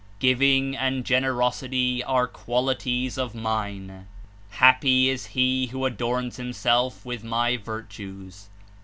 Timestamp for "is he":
5.09-5.67